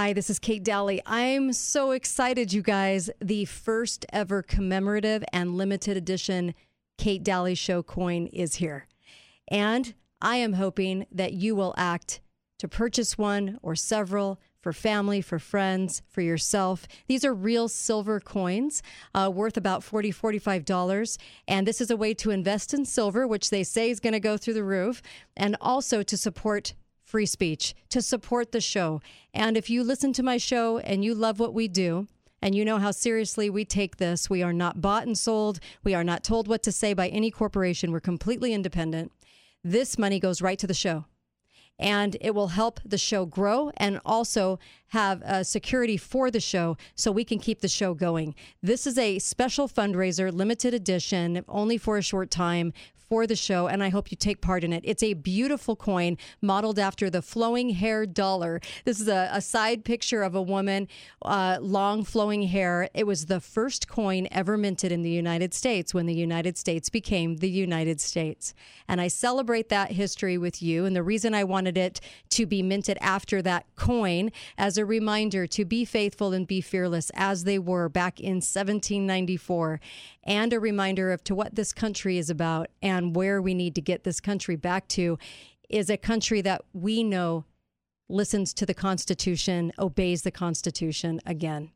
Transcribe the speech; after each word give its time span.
Hi, 0.00 0.14
this 0.14 0.30
is 0.30 0.38
Kate 0.38 0.64
Dalley. 0.64 1.02
I'm 1.04 1.52
so 1.52 1.90
excited, 1.90 2.54
you 2.54 2.62
guys. 2.62 3.10
The 3.20 3.44
first 3.44 4.06
ever 4.14 4.40
commemorative 4.40 5.22
and 5.30 5.58
limited 5.58 5.94
edition 5.94 6.54
Kate 6.96 7.22
Dalley 7.22 7.54
Show 7.54 7.82
coin 7.82 8.26
is 8.28 8.54
here. 8.54 8.86
And 9.48 9.92
I 10.22 10.36
am 10.36 10.54
hoping 10.54 11.06
that 11.12 11.34
you 11.34 11.54
will 11.54 11.74
act 11.76 12.22
to 12.60 12.66
purchase 12.66 13.18
one 13.18 13.58
or 13.60 13.74
several 13.74 14.40
for 14.62 14.72
family, 14.72 15.20
for 15.20 15.38
friends, 15.38 16.00
for 16.08 16.22
yourself. 16.22 16.88
These 17.06 17.22
are 17.22 17.34
real 17.34 17.68
silver 17.68 18.20
coins 18.20 18.82
uh, 19.14 19.30
worth 19.30 19.58
about 19.58 19.82
$40, 19.82 20.14
$45. 20.14 21.18
And 21.46 21.66
this 21.66 21.82
is 21.82 21.90
a 21.90 21.96
way 21.96 22.14
to 22.14 22.30
invest 22.30 22.72
in 22.72 22.86
silver, 22.86 23.26
which 23.26 23.50
they 23.50 23.64
say 23.64 23.90
is 23.90 24.00
going 24.00 24.14
to 24.14 24.20
go 24.20 24.38
through 24.38 24.54
the 24.54 24.64
roof, 24.64 25.02
and 25.36 25.58
also 25.60 26.02
to 26.02 26.16
support 26.16 26.72
free 27.10 27.26
speech, 27.26 27.74
to 27.90 28.00
support 28.00 28.52
the 28.52 28.60
show. 28.60 29.02
And 29.34 29.56
if 29.56 29.68
you 29.68 29.82
listen 29.82 30.12
to 30.14 30.22
my 30.22 30.38
show 30.38 30.78
and 30.78 31.04
you 31.04 31.14
love 31.14 31.40
what 31.40 31.52
we 31.52 31.68
do, 31.68 32.06
and 32.42 32.54
you 32.54 32.64
know 32.64 32.78
how 32.78 32.90
seriously 32.90 33.50
we 33.50 33.66
take 33.66 33.98
this. 33.98 34.30
We 34.30 34.42
are 34.42 34.54
not 34.54 34.80
bought 34.80 35.06
and 35.06 35.18
sold. 35.18 35.60
We 35.84 35.92
are 35.92 36.02
not 36.02 36.24
told 36.24 36.48
what 36.48 36.62
to 36.62 36.72
say 36.72 36.94
by 36.94 37.08
any 37.08 37.30
corporation. 37.30 37.92
We're 37.92 38.00
completely 38.00 38.54
independent. 38.54 39.12
This 39.62 39.98
money 39.98 40.18
goes 40.18 40.40
right 40.40 40.58
to 40.58 40.66
the 40.66 40.72
show 40.72 41.04
and 41.78 42.16
it 42.20 42.34
will 42.34 42.48
help 42.48 42.80
the 42.82 42.96
show 42.96 43.26
grow 43.26 43.70
and 43.76 44.00
also 44.06 44.58
have 44.88 45.22
security 45.46 45.98
for 45.98 46.30
the 46.30 46.40
show 46.40 46.78
so 46.94 47.12
we 47.12 47.24
can 47.24 47.38
keep 47.38 47.60
the 47.60 47.68
show 47.68 47.92
going. 47.92 48.34
This 48.62 48.86
is 48.86 48.96
a 48.96 49.18
special 49.18 49.68
fundraiser, 49.68 50.32
limited 50.32 50.72
edition, 50.72 51.44
only 51.46 51.76
for 51.76 51.98
a 51.98 52.02
short 52.02 52.30
time 52.30 52.72
for 53.10 53.26
the 53.26 53.34
show, 53.34 53.66
and 53.66 53.82
I 53.82 53.88
hope 53.88 54.12
you 54.12 54.16
take 54.16 54.40
part 54.40 54.62
in 54.62 54.72
it. 54.72 54.84
It's 54.86 55.02
a 55.02 55.14
beautiful 55.14 55.74
coin 55.74 56.16
modeled 56.40 56.78
after 56.78 57.10
the 57.10 57.20
flowing 57.20 57.70
hair 57.70 58.06
dollar. 58.06 58.60
This 58.84 59.00
is 59.00 59.08
a, 59.08 59.28
a 59.32 59.40
side 59.40 59.84
picture 59.84 60.22
of 60.22 60.36
a 60.36 60.40
woman, 60.40 60.86
uh, 61.22 61.58
long 61.60 62.04
flowing 62.04 62.42
hair. 62.44 62.88
It 62.94 63.08
was 63.08 63.26
the 63.26 63.40
first 63.40 63.88
coin 63.88 64.28
ever 64.30 64.56
minted 64.56 64.92
in 64.92 65.02
the 65.02 65.10
United 65.10 65.52
States 65.54 65.92
when 65.92 66.06
the 66.06 66.14
United 66.14 66.56
States 66.56 66.88
became 66.88 67.38
the 67.38 67.50
United 67.50 68.00
States. 68.00 68.54
And 68.86 69.00
I 69.00 69.08
celebrate 69.08 69.70
that 69.70 69.90
history 69.90 70.38
with 70.38 70.62
you. 70.62 70.84
And 70.84 70.94
the 70.94 71.02
reason 71.02 71.34
I 71.34 71.42
wanted 71.42 71.76
it 71.76 72.00
to 72.30 72.46
be 72.46 72.62
minted 72.62 72.96
after 73.00 73.42
that 73.42 73.66
coin 73.74 74.30
as 74.56 74.78
a 74.78 74.84
reminder 74.84 75.48
to 75.48 75.64
be 75.64 75.84
faithful 75.84 76.32
and 76.32 76.46
be 76.46 76.60
fearless 76.60 77.10
as 77.14 77.42
they 77.42 77.58
were 77.58 77.88
back 77.88 78.20
in 78.20 78.36
1794 78.36 79.80
and 80.24 80.52
a 80.52 80.60
reminder 80.60 81.12
of 81.12 81.24
to 81.24 81.34
what 81.34 81.54
this 81.54 81.72
country 81.72 82.18
is 82.18 82.30
about 82.30 82.68
and 82.82 83.16
where 83.16 83.40
we 83.40 83.54
need 83.54 83.74
to 83.74 83.80
get 83.80 84.04
this 84.04 84.20
country 84.20 84.56
back 84.56 84.88
to 84.88 85.18
is 85.68 85.88
a 85.88 85.96
country 85.96 86.40
that 86.42 86.62
we 86.72 87.02
know 87.02 87.44
listens 88.08 88.52
to 88.54 88.66
the 88.66 88.74
Constitution, 88.74 89.72
obeys 89.78 90.22
the 90.22 90.30
Constitution 90.30 91.20
again. 91.24 91.70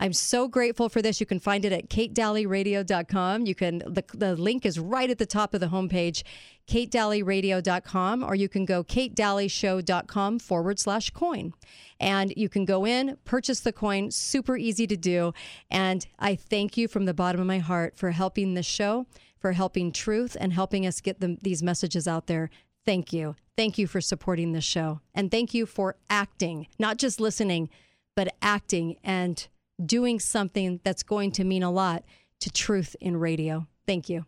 I'm 0.00 0.14
so 0.14 0.48
grateful 0.48 0.88
for 0.88 1.02
this. 1.02 1.20
You 1.20 1.26
can 1.26 1.38
find 1.38 1.62
it 1.64 1.72
at 1.72 1.90
katedalleyradio.com. 1.90 3.44
You 3.44 3.54
can 3.54 3.78
the, 3.80 4.02
the 4.14 4.34
link 4.34 4.64
is 4.64 4.80
right 4.80 5.10
at 5.10 5.18
the 5.18 5.26
top 5.26 5.52
of 5.52 5.60
the 5.60 5.66
homepage, 5.66 6.22
katedalleyradio.com, 6.66 8.24
or 8.24 8.34
you 8.34 8.48
can 8.48 8.64
go 8.64 8.82
katedalleyshow.com 8.82 10.38
forward 10.38 10.78
slash 10.78 11.10
coin. 11.10 11.52
And 12.00 12.32
you 12.34 12.48
can 12.48 12.64
go 12.64 12.86
in, 12.86 13.18
purchase 13.26 13.60
the 13.60 13.74
coin, 13.74 14.10
super 14.10 14.56
easy 14.56 14.86
to 14.86 14.96
do. 14.96 15.34
And 15.70 16.06
I 16.18 16.34
thank 16.34 16.78
you 16.78 16.88
from 16.88 17.04
the 17.04 17.14
bottom 17.14 17.40
of 17.40 17.46
my 17.46 17.58
heart 17.58 17.98
for 17.98 18.12
helping 18.12 18.54
this 18.54 18.64
show, 18.64 19.06
for 19.38 19.52
helping 19.52 19.92
truth, 19.92 20.34
and 20.40 20.54
helping 20.54 20.86
us 20.86 21.02
get 21.02 21.20
the, 21.20 21.36
these 21.42 21.62
messages 21.62 22.08
out 22.08 22.26
there. 22.26 22.48
Thank 22.86 23.12
you. 23.12 23.36
Thank 23.54 23.76
you 23.76 23.86
for 23.86 24.00
supporting 24.00 24.52
this 24.52 24.64
show. 24.64 25.00
And 25.14 25.30
thank 25.30 25.52
you 25.52 25.66
for 25.66 25.96
acting, 26.08 26.68
not 26.78 26.96
just 26.96 27.20
listening, 27.20 27.68
but 28.16 28.34
acting 28.40 28.96
and 29.04 29.46
doing 29.84 30.20
something 30.20 30.80
that's 30.84 31.02
going 31.02 31.32
to 31.32 31.44
mean 31.44 31.62
a 31.62 31.70
lot 31.70 32.04
to 32.40 32.50
truth 32.50 32.96
in 33.00 33.16
radio. 33.16 33.66
Thank 33.86 34.08
you. 34.08 34.26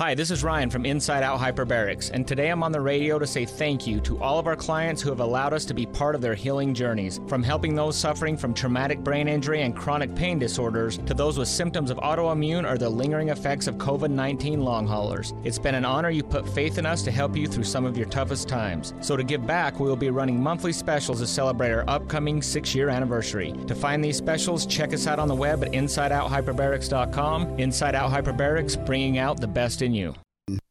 Hi, 0.00 0.14
this 0.14 0.30
is 0.30 0.42
Ryan 0.42 0.70
from 0.70 0.86
Inside 0.86 1.22
Out 1.22 1.38
Hyperbarics, 1.38 2.10
and 2.10 2.26
today 2.26 2.48
I'm 2.48 2.62
on 2.62 2.72
the 2.72 2.80
radio 2.80 3.18
to 3.18 3.26
say 3.26 3.44
thank 3.44 3.86
you 3.86 4.00
to 4.00 4.18
all 4.22 4.38
of 4.38 4.46
our 4.46 4.56
clients 4.56 5.02
who 5.02 5.10
have 5.10 5.20
allowed 5.20 5.52
us 5.52 5.66
to 5.66 5.74
be 5.74 5.84
part 5.84 6.14
of 6.14 6.22
their 6.22 6.34
healing 6.34 6.72
journeys. 6.72 7.20
From 7.28 7.42
helping 7.42 7.74
those 7.74 7.98
suffering 7.98 8.38
from 8.38 8.54
traumatic 8.54 9.00
brain 9.00 9.28
injury 9.28 9.60
and 9.60 9.76
chronic 9.76 10.14
pain 10.14 10.38
disorders 10.38 10.96
to 11.04 11.12
those 11.12 11.36
with 11.36 11.48
symptoms 11.48 11.90
of 11.90 11.98
autoimmune 11.98 12.66
or 12.66 12.78
the 12.78 12.88
lingering 12.88 13.28
effects 13.28 13.66
of 13.66 13.74
COVID 13.74 14.08
19 14.08 14.64
long 14.64 14.86
haulers. 14.86 15.34
It's 15.44 15.58
been 15.58 15.74
an 15.74 15.84
honor 15.84 16.08
you 16.08 16.22
put 16.22 16.48
faith 16.48 16.78
in 16.78 16.86
us 16.86 17.02
to 17.02 17.10
help 17.10 17.36
you 17.36 17.46
through 17.46 17.64
some 17.64 17.84
of 17.84 17.98
your 17.98 18.08
toughest 18.08 18.48
times. 18.48 18.94
So, 19.02 19.18
to 19.18 19.22
give 19.22 19.46
back, 19.46 19.80
we 19.80 19.86
will 19.86 19.96
be 19.96 20.08
running 20.08 20.42
monthly 20.42 20.72
specials 20.72 21.20
to 21.20 21.26
celebrate 21.26 21.72
our 21.72 21.84
upcoming 21.86 22.40
six 22.40 22.74
year 22.74 22.88
anniversary. 22.88 23.52
To 23.66 23.74
find 23.74 24.02
these 24.02 24.16
specials, 24.16 24.64
check 24.64 24.94
us 24.94 25.06
out 25.06 25.18
on 25.18 25.28
the 25.28 25.34
web 25.34 25.62
at 25.62 25.72
InsideOutHyperbarics.com. 25.72 27.58
Inside 27.58 27.94
Out 27.94 28.10
Hyperbarics, 28.10 28.82
bringing 28.86 29.18
out 29.18 29.42
the 29.42 29.46
best 29.46 29.82
in 29.82 29.89
you. 29.94 30.14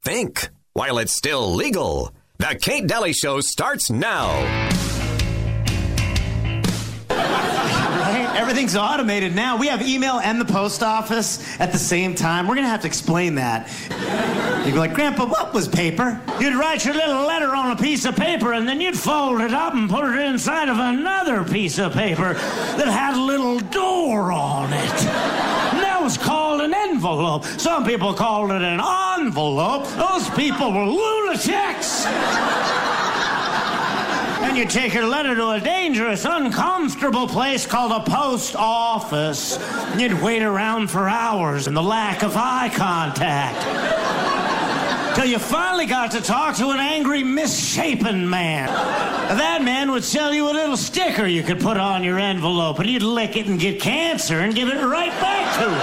Think 0.03 0.49
while 0.73 0.97
it's 0.97 1.15
still 1.15 1.53
legal. 1.53 2.13
The 2.37 2.57
Kate 2.61 2.87
Dalley 2.87 3.13
Show 3.13 3.41
starts 3.41 3.89
now. 3.89 4.31
Right? 7.09 8.33
Everything's 8.35 8.75
automated 8.77 9.35
now. 9.35 9.57
We 9.57 9.67
have 9.67 9.81
email 9.85 10.19
and 10.19 10.39
the 10.39 10.45
post 10.45 10.81
office 10.81 11.59
at 11.59 11.71
the 11.73 11.77
same 11.77 12.15
time. 12.15 12.47
We're 12.47 12.55
going 12.55 12.65
to 12.65 12.69
have 12.69 12.81
to 12.81 12.87
explain 12.87 13.35
that. 13.35 13.69
You'd 14.65 14.73
be 14.73 14.79
like, 14.79 14.93
Grandpa, 14.93 15.25
what 15.25 15.53
was 15.53 15.67
paper? 15.67 16.21
You'd 16.39 16.55
write 16.55 16.85
your 16.85 16.93
little 16.93 17.25
letter 17.25 17.53
on 17.55 17.71
a 17.71 17.75
piece 17.75 18.05
of 18.05 18.15
paper 18.15 18.53
and 18.53 18.67
then 18.67 18.79
you'd 18.79 18.97
fold 18.97 19.41
it 19.41 19.53
up 19.53 19.73
and 19.73 19.89
put 19.89 20.05
it 20.05 20.19
inside 20.25 20.69
of 20.69 20.77
another 20.79 21.43
piece 21.43 21.77
of 21.77 21.93
paper 21.93 22.35
that 22.35 22.87
had 22.87 23.15
a 23.15 23.21
little 23.21 23.59
door 23.59 24.31
on 24.31 24.71
it. 24.71 25.58
Was 26.09 26.17
called 26.17 26.61
an 26.61 26.73
envelope. 26.73 27.45
Some 27.45 27.85
people 27.85 28.15
called 28.15 28.49
it 28.49 28.63
an 28.63 28.81
envelope. 29.19 29.85
Those 29.89 30.27
people 30.31 30.73
were 30.73 30.83
lunatics. 30.83 32.03
And 34.41 34.57
you 34.57 34.65
take 34.65 34.95
your 34.95 35.05
letter 35.05 35.35
to 35.35 35.49
a 35.49 35.59
dangerous, 35.59 36.25
uncomfortable 36.25 37.27
place 37.27 37.67
called 37.67 37.91
a 37.91 38.09
post 38.09 38.55
office. 38.55 39.59
You'd 39.99 40.19
wait 40.19 40.41
around 40.41 40.89
for 40.89 41.07
hours 41.07 41.67
in 41.67 41.75
the 41.75 41.83
lack 41.83 42.23
of 42.23 42.35
eye 42.35 42.71
contact. 42.73 44.28
Till 45.19 45.27
you 45.27 45.37
finally 45.37 45.85
got 45.85 46.11
to 46.11 46.21
talk 46.21 46.55
to 46.55 46.69
an 46.69 46.79
angry, 46.79 47.23
misshapen 47.23 48.29
man. 48.29 48.67
That 48.67 49.61
man 49.61 49.91
would 49.91 50.05
sell 50.05 50.33
you 50.33 50.49
a 50.49 50.53
little 50.53 50.77
sticker 50.77 51.27
you 51.27 51.43
could 51.43 51.59
put 51.59 51.75
on 51.75 52.05
your 52.05 52.17
envelope, 52.17 52.79
and 52.79 52.89
you'd 52.89 53.03
lick 53.03 53.35
it 53.35 53.45
and 53.45 53.59
get 53.59 53.81
cancer 53.81 54.39
and 54.39 54.55
give 54.55 54.69
it 54.69 54.81
right 54.81 55.11
back 55.19 55.55
to 55.55 55.65
him. 55.65 55.77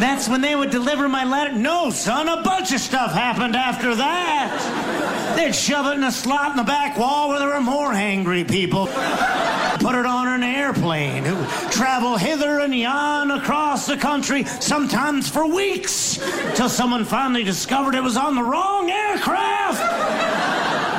That's 0.00 0.30
when 0.30 0.40
they 0.40 0.56
would 0.56 0.70
deliver 0.70 1.10
my 1.10 1.24
letter. 1.24 1.52
No, 1.52 1.90
son, 1.90 2.26
a 2.26 2.40
bunch 2.42 2.72
of 2.72 2.80
stuff 2.80 3.12
happened 3.12 3.54
after 3.54 3.94
that. 3.94 5.34
They'd 5.36 5.54
shove 5.54 5.84
it 5.92 5.96
in 5.96 6.04
a 6.04 6.10
slot 6.10 6.52
in 6.52 6.56
the 6.56 6.64
back 6.64 6.96
wall 6.96 7.28
where 7.28 7.38
there 7.38 7.48
were 7.48 7.60
more 7.60 7.92
angry 7.92 8.44
people. 8.44 8.86
Put 8.86 9.94
it 9.94 10.06
on 10.06 10.21
an 10.42 10.54
airplane. 10.54 11.24
who 11.24 11.70
travel 11.70 12.16
hither 12.16 12.60
and 12.60 12.74
yon 12.74 13.30
across 13.30 13.86
the 13.86 13.96
country, 13.96 14.44
sometimes 14.44 15.28
for 15.28 15.46
weeks, 15.46 16.18
till 16.54 16.68
someone 16.68 17.04
finally 17.04 17.44
discovered 17.44 17.94
it 17.94 18.02
was 18.02 18.16
on 18.16 18.34
the 18.34 18.42
wrong 18.42 18.90
aircraft. 18.90 19.80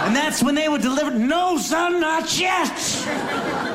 And 0.05 0.15
that's 0.15 0.43
when 0.43 0.53
they 0.53 0.67
would 0.67 0.81
deliver. 0.81 1.11
No, 1.11 1.57
son, 1.57 1.99
not 1.99 2.37
yet. 2.37 2.75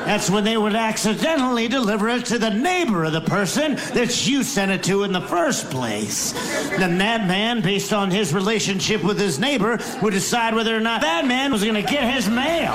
That's 0.05 0.29
when 0.29 0.43
they 0.43 0.57
would 0.57 0.75
accidentally 0.75 1.67
deliver 1.67 2.07
it 2.09 2.25
to 2.27 2.37
the 2.37 2.51
neighbor 2.51 3.03
of 3.03 3.13
the 3.13 3.21
person 3.21 3.75
that 3.93 4.27
you 4.27 4.43
sent 4.43 4.71
it 4.71 4.83
to 4.83 5.03
in 5.03 5.11
the 5.11 5.21
first 5.21 5.69
place. 5.71 6.33
Then 6.77 6.99
that 6.99 7.27
man, 7.27 7.61
based 7.61 7.93
on 7.93 8.11
his 8.11 8.33
relationship 8.33 9.03
with 9.03 9.19
his 9.19 9.39
neighbor, 9.39 9.79
would 10.01 10.13
decide 10.13 10.53
whether 10.53 10.75
or 10.75 10.79
not 10.79 11.01
that 11.01 11.25
man 11.25 11.51
was 11.51 11.63
going 11.63 11.83
to 11.83 11.91
get 11.91 12.13
his 12.13 12.29
mail. 12.29 12.73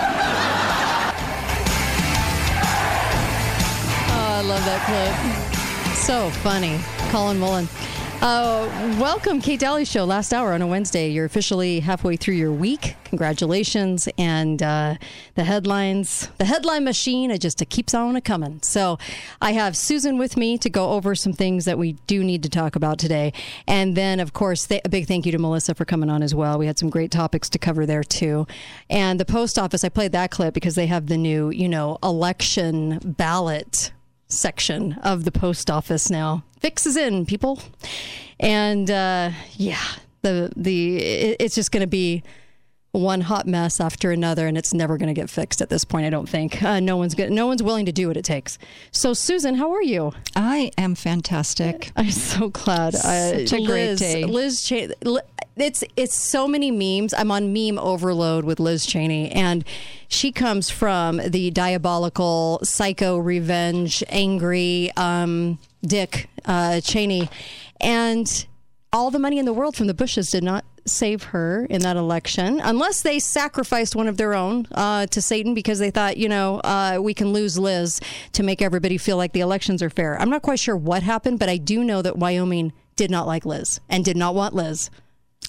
Love 4.46 4.62
that 4.66 4.84
clip. 4.84 5.94
So 5.96 6.28
funny. 6.42 6.78
Colin 7.10 7.38
Mullen. 7.38 7.66
Uh, 8.20 8.96
welcome, 9.00 9.40
Kate 9.40 9.58
Dalley 9.58 9.86
Show. 9.86 10.04
Last 10.04 10.34
hour 10.34 10.52
on 10.52 10.60
a 10.60 10.66
Wednesday. 10.66 11.08
You're 11.08 11.24
officially 11.24 11.80
halfway 11.80 12.16
through 12.16 12.34
your 12.34 12.52
week. 12.52 12.94
Congratulations. 13.04 14.06
And 14.18 14.62
uh, 14.62 14.96
the 15.34 15.44
headlines, 15.44 16.28
the 16.36 16.44
headline 16.44 16.84
machine, 16.84 17.30
it 17.30 17.40
just 17.40 17.62
it 17.62 17.70
keeps 17.70 17.94
on 17.94 18.20
coming. 18.20 18.60
So 18.60 18.98
I 19.40 19.52
have 19.52 19.78
Susan 19.78 20.18
with 20.18 20.36
me 20.36 20.58
to 20.58 20.68
go 20.68 20.90
over 20.90 21.14
some 21.14 21.32
things 21.32 21.64
that 21.64 21.78
we 21.78 21.92
do 22.06 22.22
need 22.22 22.42
to 22.42 22.50
talk 22.50 22.76
about 22.76 22.98
today. 22.98 23.32
And 23.66 23.96
then, 23.96 24.20
of 24.20 24.34
course, 24.34 24.66
th- 24.66 24.82
a 24.84 24.90
big 24.90 25.06
thank 25.06 25.24
you 25.24 25.32
to 25.32 25.38
Melissa 25.38 25.74
for 25.74 25.86
coming 25.86 26.10
on 26.10 26.22
as 26.22 26.34
well. 26.34 26.58
We 26.58 26.66
had 26.66 26.78
some 26.78 26.90
great 26.90 27.10
topics 27.10 27.48
to 27.48 27.58
cover 27.58 27.86
there, 27.86 28.04
too. 28.04 28.46
And 28.90 29.18
the 29.18 29.24
post 29.24 29.58
office, 29.58 29.84
I 29.84 29.88
played 29.88 30.12
that 30.12 30.30
clip 30.30 30.52
because 30.52 30.74
they 30.74 30.86
have 30.86 31.06
the 31.06 31.16
new, 31.16 31.48
you 31.48 31.68
know, 31.68 31.98
election 32.02 33.00
ballot 33.02 33.90
section 34.28 34.94
of 35.02 35.24
the 35.24 35.32
post 35.32 35.70
office 35.70 36.10
now. 36.10 36.44
Fix 36.60 36.86
is 36.86 36.96
in, 36.96 37.26
people. 37.26 37.60
And 38.40 38.90
uh, 38.90 39.30
yeah, 39.52 39.84
the 40.22 40.52
the 40.56 40.96
it, 40.96 41.36
it's 41.40 41.54
just 41.54 41.70
going 41.72 41.82
to 41.82 41.86
be 41.86 42.22
one 42.94 43.22
hot 43.22 43.46
mess 43.46 43.80
after 43.80 44.12
another, 44.12 44.46
and 44.46 44.56
it's 44.56 44.72
never 44.72 44.96
going 44.96 45.12
to 45.12 45.20
get 45.20 45.28
fixed 45.28 45.60
at 45.60 45.68
this 45.68 45.84
point. 45.84 46.06
I 46.06 46.10
don't 46.10 46.28
think 46.28 46.62
uh, 46.62 46.78
no 46.78 46.96
one's 46.96 47.14
good. 47.14 47.32
No 47.32 47.46
one's 47.46 47.62
willing 47.62 47.86
to 47.86 47.92
do 47.92 48.06
what 48.06 48.16
it 48.16 48.24
takes. 48.24 48.56
So, 48.92 49.12
Susan, 49.12 49.56
how 49.56 49.72
are 49.72 49.82
you? 49.82 50.12
I 50.36 50.70
am 50.78 50.94
fantastic. 50.94 51.90
I'm 51.96 52.12
so 52.12 52.48
glad. 52.50 52.94
Such 52.94 53.52
a 53.52 53.64
great 53.66 53.98
day. 53.98 54.24
Liz, 54.24 54.70
Li- 54.70 55.20
it's 55.56 55.82
it's 55.96 56.14
so 56.14 56.46
many 56.46 56.70
memes. 56.70 57.12
I'm 57.12 57.30
on 57.30 57.52
meme 57.52 57.78
overload 57.78 58.44
with 58.44 58.60
Liz 58.60 58.86
Cheney, 58.86 59.30
and 59.32 59.64
she 60.06 60.30
comes 60.30 60.70
from 60.70 61.16
the 61.18 61.50
diabolical, 61.50 62.60
psycho, 62.62 63.18
revenge, 63.18 64.04
angry 64.08 64.92
um, 64.96 65.58
Dick 65.84 66.28
uh, 66.44 66.80
Cheney, 66.80 67.28
and 67.80 68.46
all 68.92 69.10
the 69.10 69.18
money 69.18 69.38
in 69.38 69.44
the 69.44 69.52
world 69.52 69.76
from 69.76 69.88
the 69.88 69.94
Bushes 69.94 70.30
did 70.30 70.44
not 70.44 70.64
save 70.86 71.22
her 71.24 71.66
in 71.70 71.80
that 71.82 71.96
election, 71.96 72.60
unless 72.62 73.02
they 73.02 73.18
sacrificed 73.18 73.96
one 73.96 74.06
of 74.06 74.16
their 74.16 74.34
own 74.34 74.66
uh, 74.72 75.06
to 75.06 75.22
Satan 75.22 75.54
because 75.54 75.78
they 75.78 75.90
thought, 75.90 76.16
you 76.16 76.28
know, 76.28 76.58
uh, 76.60 76.98
we 77.00 77.14
can 77.14 77.32
lose 77.32 77.58
Liz 77.58 78.00
to 78.32 78.42
make 78.42 78.60
everybody 78.60 78.98
feel 78.98 79.16
like 79.16 79.32
the 79.32 79.40
elections 79.40 79.82
are 79.82 79.90
fair. 79.90 80.20
I'm 80.20 80.30
not 80.30 80.42
quite 80.42 80.58
sure 80.58 80.76
what 80.76 81.02
happened, 81.02 81.38
but 81.38 81.48
I 81.48 81.56
do 81.56 81.82
know 81.84 82.02
that 82.02 82.16
Wyoming 82.18 82.72
did 82.96 83.10
not 83.10 83.26
like 83.26 83.44
Liz 83.46 83.80
and 83.88 84.04
did 84.04 84.16
not 84.16 84.34
want 84.34 84.54
Liz. 84.54 84.90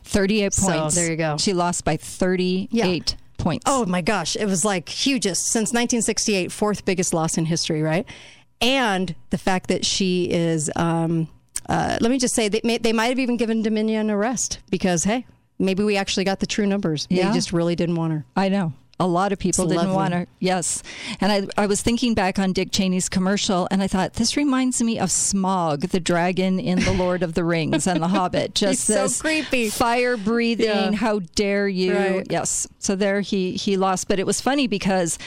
38 0.03 0.53
So, 0.53 0.71
points. 0.71 0.95
there 0.95 1.09
you 1.11 1.17
go. 1.17 1.37
She 1.37 1.53
lost 1.53 1.83
by 1.83 1.97
38 1.97 3.15
points. 3.37 3.63
Oh 3.67 3.85
my 3.85 4.01
gosh, 4.01 4.35
it 4.35 4.45
was 4.45 4.63
like 4.63 4.87
hugest 4.89 5.47
since 5.47 5.69
1968, 5.69 6.51
fourth 6.51 6.85
biggest 6.85 7.13
loss 7.13 7.37
in 7.37 7.45
history, 7.45 7.81
right? 7.81 8.07
And 8.61 9.13
the 9.31 9.37
fact 9.37 9.67
that 9.67 9.85
she 9.85 10.29
is, 10.31 10.71
um, 10.75 11.27
uh, 11.69 11.97
let 12.01 12.11
me 12.11 12.17
just 12.19 12.35
say, 12.35 12.47
they, 12.49 12.61
may, 12.63 12.77
they 12.77 12.93
might 12.93 13.07
have 13.07 13.19
even 13.19 13.37
given 13.37 13.61
Dominion 13.61 14.09
a 14.09 14.17
rest 14.17 14.59
because, 14.69 15.03
hey, 15.03 15.25
maybe 15.59 15.83
we 15.83 15.97
actually 15.97 16.23
got 16.23 16.39
the 16.39 16.45
true 16.45 16.65
numbers. 16.65 17.07
Yeah. 17.09 17.29
They 17.29 17.33
just 17.35 17.53
really 17.53 17.75
didn't 17.75 17.95
want 17.95 18.13
her. 18.13 18.25
I 18.35 18.49
know. 18.49 18.73
A 18.97 19.05
lot 19.07 19.33
of 19.33 19.39
people 19.39 19.65
It's 19.65 19.73
didn't 19.73 19.87
lovely. 19.89 19.95
want 19.95 20.13
her. 20.13 20.27
Yes. 20.39 20.81
And 21.19 21.29
I, 21.29 21.61
I 21.61 21.65
was 21.67 21.81
thinking 21.81 22.13
back 22.13 22.39
on 22.39 22.53
Dick 22.53 22.71
Cheney's 22.71 23.09
commercial, 23.09 23.67
and 23.69 23.83
I 23.83 23.87
thought, 23.87 24.13
this 24.13 24.37
reminds 24.37 24.81
me 24.81 24.99
of 24.99 25.09
Smaug, 25.09 25.89
the 25.89 25.99
dragon 25.99 26.61
in 26.61 26.79
The 26.79 26.93
Lord 26.93 27.21
of 27.21 27.33
the 27.33 27.43
Rings 27.43 27.87
and 27.87 28.01
The 28.01 28.07
Hobbit. 28.07 28.55
Just 28.55 28.87
He's 28.87 28.95
so 28.95 29.03
this 29.03 29.21
creepy. 29.21 29.69
fire 29.69 30.15
breathing, 30.15 30.67
Yeah. 30.67 30.91
how 30.93 31.19
dare 31.35 31.67
you. 31.67 31.93
Right. 31.93 32.27
Yes. 32.29 32.67
So 32.79 32.95
there 32.95 33.19
he, 33.19 33.51
he 33.57 33.75
lost. 33.75 34.07
But 34.07 34.17
it 34.19 34.25
was 34.25 34.39
funny 34.39 34.65
because 34.67 35.17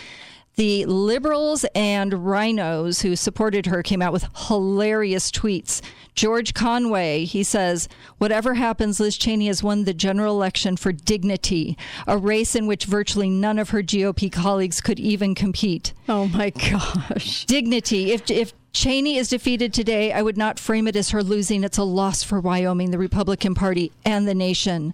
the 0.59 0.85
liberals 0.87 1.65
and 1.73 2.13
RINOs 2.13 3.03
who 3.03 3.15
supported 3.15 3.67
her 3.67 3.81
came 3.81 4.03
out 4.03 4.13
with 4.13 4.27
hilarious 4.49 5.31
tweets. 5.31 5.81
George 6.17 6.53
Conway, 6.53 7.25
he 7.25 7.45
says, 7.45 7.89
Whatever 8.19 8.55
happens, 8.55 8.99
Liz 8.99 9.17
Cheney 9.17 9.47
has 9.47 9.63
won 9.63 9.85
the 9.85 9.95
general 9.95 10.35
election 10.35 10.77
for 10.77 10.91
dignity, 10.91 11.79
a 12.09 12.19
race 12.19 12.57
in 12.57 12.67
which 12.67 12.87
virtually 12.87 13.31
none 13.31 13.61
of 13.61 13.71
her 13.71 13.85
GOP 13.85 14.33
colleagues 14.33 14.81
could 14.81 14.99
even 14.99 15.37
compete. 15.37 15.93
Oh 16.09 16.27
my 16.27 16.51
gosh. 16.51 17.47
Dignity. 17.47 18.11
If, 18.11 18.29
if 18.29 18.53
Cheney 18.73 19.17
is 19.17 19.29
defeated 19.29 19.73
today, 19.73 20.13
I 20.13 20.23
would 20.23 20.37
not 20.37 20.59
frame 20.59 20.89
it 20.89 20.97
as 20.97 21.11
her 21.11 21.23
losing. 21.23 21.63
It's 21.63 21.79
a 21.79 21.85
loss 21.85 22.25
for 22.25 22.41
Wyoming, 22.41 22.91
the 22.91 22.99
Republican 22.99 23.55
Party, 23.55 23.93
and 24.05 24.27
the 24.27 24.35
nation. 24.35 24.93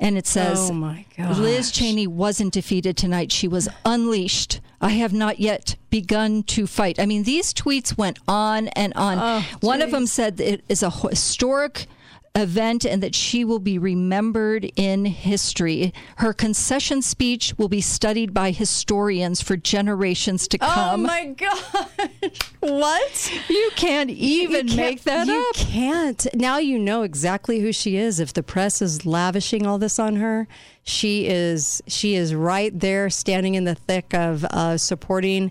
And 0.00 0.16
it 0.16 0.26
says, 0.26 0.70
Oh, 0.70 0.74
my. 0.74 1.04
Liz 1.18 1.72
Cheney 1.72 2.06
wasn't 2.06 2.52
defeated 2.52 2.96
tonight. 2.96 3.32
She 3.32 3.48
was 3.48 3.68
unleashed. 3.84 4.60
I 4.80 4.90
have 4.90 5.12
not 5.12 5.40
yet 5.40 5.74
begun 5.90 6.44
to 6.44 6.68
fight. 6.68 7.00
I 7.00 7.06
mean, 7.06 7.24
these 7.24 7.52
tweets 7.52 7.98
went 7.98 8.18
on 8.28 8.68
and 8.68 8.92
on. 8.94 9.18
Oh, 9.20 9.56
One 9.60 9.82
of 9.82 9.90
them 9.90 10.06
said 10.06 10.40
it 10.40 10.62
is 10.68 10.84
a 10.84 10.90
historic 10.90 11.86
event 12.34 12.84
and 12.84 13.02
that 13.02 13.14
she 13.14 13.44
will 13.44 13.58
be 13.58 13.78
remembered 13.78 14.70
in 14.76 15.04
history. 15.06 15.92
Her 16.16 16.32
concession 16.32 17.02
speech 17.02 17.54
will 17.58 17.68
be 17.68 17.80
studied 17.80 18.32
by 18.32 18.50
historians 18.52 19.40
for 19.40 19.56
generations 19.56 20.46
to 20.48 20.58
come. 20.58 21.00
Oh 21.00 21.06
my 21.06 21.26
gosh. 21.26 22.38
What? 22.60 23.32
You 23.48 23.70
can't 23.76 24.10
even 24.10 24.68
You 24.68 24.74
can't- 24.74 24.76
make 24.76 25.02
that 25.04 25.26
you 25.26 25.46
up. 25.48 25.54
can't. 25.56 26.26
Now 26.34 26.58
you 26.58 26.78
know 26.78 27.02
exactly 27.02 27.60
who 27.60 27.72
she 27.72 27.96
is. 27.96 28.20
If 28.20 28.32
the 28.32 28.42
press 28.42 28.80
is 28.82 29.04
lavishing 29.06 29.66
all 29.66 29.78
this 29.78 29.98
on 29.98 30.16
her, 30.16 30.46
she 30.82 31.26
is 31.26 31.82
she 31.86 32.14
is 32.14 32.34
right 32.34 32.78
there, 32.78 33.10
standing 33.10 33.54
in 33.54 33.64
the 33.64 33.74
thick 33.74 34.14
of 34.14 34.44
uh, 34.44 34.76
supporting 34.76 35.50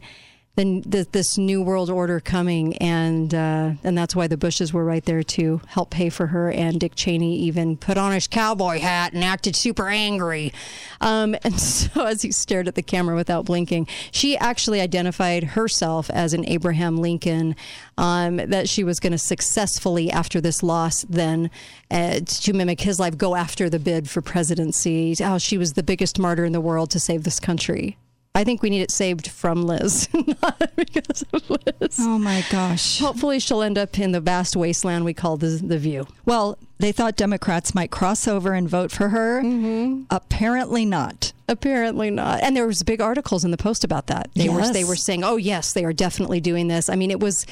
the, 0.58 0.82
the, 0.88 1.08
this 1.12 1.38
new 1.38 1.62
world 1.62 1.92
order 1.92 2.20
coming, 2.20 2.76
and 2.78 3.32
uh, 3.34 3.74
and 3.84 3.96
that's 3.96 4.16
why 4.16 4.26
the 4.26 4.38
Bushes 4.38 4.74
were 4.74 4.84
right 4.84 5.06
there 5.06 5.22
to 5.22 5.62
help 5.68 5.92
pay 5.92 6.10
for 6.10 6.28
her. 6.28 6.50
And 6.52 6.80
Dick 6.80 6.94
Cheney 6.96 7.38
even 7.42 7.78
put 7.78 7.96
on 7.96 8.12
his 8.12 8.28
cowboy 8.28 8.80
hat 8.80 9.14
and 9.14 9.24
acted 9.24 9.56
super 9.56 9.88
angry. 9.88 10.52
Um, 11.00 11.36
and 11.44 11.60
so 11.60 12.06
as 12.06 12.24
he 12.24 12.32
stared 12.32 12.68
at 12.68 12.74
the 12.74 12.82
camera 12.82 13.16
without 13.16 13.46
blinking, 13.46 13.88
she 14.12 14.36
actually 14.36 14.82
identified 14.82 15.44
herself 15.44 16.10
as 16.10 16.34
an 16.34 16.44
Abraham 16.48 16.98
Lincoln. 16.98 17.56
Um, 18.00 18.38
that 18.38 18.70
she 18.70 18.84
was 18.84 19.00
going 19.00 19.12
to 19.12 19.18
successfully, 19.18 20.12
after 20.12 20.40
this 20.40 20.62
loss, 20.62 21.04
then 21.10 21.50
uh, 21.90 22.20
to 22.20 22.54
mimic 22.54 22.82
his 22.82 23.00
life, 23.00 23.18
go 23.18 23.36
after 23.36 23.72
the 23.72 23.80
bid 23.80 24.08
for 24.08 24.22
presidency. 24.22 25.16
How 25.20 25.38
she 25.40 25.58
was 25.58 25.74
the 25.74 25.84
biggest 25.84 26.20
martyr 26.20 26.46
in 26.46 26.52
the 26.52 26.62
world 26.62 26.92
to 26.92 27.00
save 27.00 27.24
this 27.24 27.40
country. 27.40 27.98
I 28.38 28.44
think 28.44 28.62
we 28.62 28.70
need 28.70 28.82
it 28.82 28.92
saved 28.92 29.30
from 29.32 29.64
Liz, 29.64 30.08
not 30.14 30.72
because 30.76 31.26
of 31.34 31.50
Liz. 31.50 31.98
Oh 32.00 32.20
my 32.20 32.46
gosh. 32.52 33.00
Hopefully, 33.00 33.40
she'll 33.40 33.64
end 33.64 33.80
up 33.80 33.98
in 33.98 34.12
the 34.12 34.22
vast 34.22 34.56
wasteland 34.56 35.06
we 35.06 35.16
call 35.16 35.38
the 35.38 35.48
the 35.48 35.80
View. 35.80 36.06
Well, 36.24 36.60
they 36.78 36.92
thought 36.92 37.16
Democrats 37.16 37.74
might 37.74 37.90
cross 37.90 38.28
over 38.28 38.54
and 38.54 38.70
vote 38.70 38.92
for 38.92 39.10
her. 39.10 39.42
Mm-hmm. 39.42 40.04
Apparently 40.12 40.86
not. 40.86 41.34
Apparently 41.48 42.12
not. 42.12 42.44
And 42.44 42.56
there 42.56 42.68
was 42.68 42.84
big 42.84 43.02
articles 43.02 43.44
in 43.44 43.50
the 43.50 43.58
Post 43.58 43.84
about 43.84 44.06
that. 44.06 44.30
They 44.36 44.50
were 44.50 44.72
they 44.72 44.84
were 44.84 44.96
saying, 44.96 45.24
"Oh 45.24 45.38
yes, 45.38 45.74
they 45.74 45.84
are 45.84 45.94
definitely 45.94 46.40
doing 46.40 46.68
this." 46.68 46.90
I 46.90 46.96
mean, 46.96 47.10
it 47.10 47.20
was. 47.20 47.48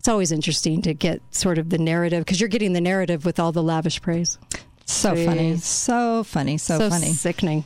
It's 0.00 0.08
always 0.08 0.32
interesting 0.32 0.82
to 0.82 0.92
get 0.92 1.22
sort 1.30 1.56
of 1.56 1.70
the 1.70 1.78
narrative 1.78 2.24
because 2.24 2.40
you're 2.40 2.48
getting 2.48 2.72
the 2.72 2.80
narrative 2.80 3.24
with 3.24 3.38
all 3.38 3.52
the 3.52 3.62
lavish 3.62 4.02
praise. 4.02 4.38
So 4.86 5.14
funny. 5.14 5.56
So 5.58 6.24
funny. 6.24 6.58
So, 6.58 6.78
so 6.78 6.90
funny. 6.90 7.12
sickening. 7.12 7.64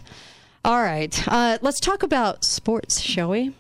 All 0.65 0.83
right, 0.83 1.27
uh, 1.29 1.59
let's 1.63 1.81
talk 1.81 2.03
about 2.03 2.45
sports, 2.45 3.01
shall 3.01 3.31
we? 3.31 3.55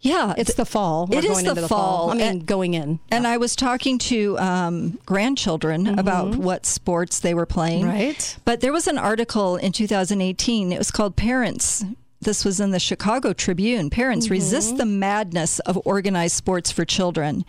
Yeah. 0.00 0.32
It's 0.38 0.54
the 0.54 0.64
fall. 0.64 1.06
We're 1.06 1.18
It 1.18 1.24
is 1.26 1.30
going 1.30 1.44
the 1.44 1.50
into 1.50 1.60
the 1.60 1.68
fall. 1.68 2.10
I 2.10 2.14
mean, 2.14 2.22
And- 2.22 2.46
going 2.46 2.72
in. 2.74 3.00
And 3.10 3.26
I 3.26 3.36
was 3.36 3.54
talking 3.54 3.98
to 3.98 4.38
um, 4.38 4.98
grandchildren 5.04 5.98
about 5.98 6.36
what 6.36 6.64
sports 6.64 7.20
they 7.20 7.34
were 7.34 7.44
playing. 7.46 7.82
Mm-hmm. 7.84 7.90
Right. 8.06 8.36
But 8.46 8.62
there 8.62 8.72
was 8.72 8.86
an 8.88 8.96
article 8.96 9.56
in 9.56 9.72
2018. 9.72 10.72
It 10.72 10.78
was 10.78 10.90
called 10.90 11.16
Parents. 11.16 11.84
This 12.22 12.46
was 12.46 12.60
in 12.60 12.70
the 12.70 12.80
Chicago 12.80 13.34
Tribune. 13.34 13.90
Parents 13.90 14.26
Mm-hmm. 14.26 14.32
resist 14.32 14.76
the 14.78 14.86
madness 14.86 15.58
of 15.60 15.78
organized 15.84 16.34
sports 16.34 16.70
for 16.72 16.86
children. 16.86 17.44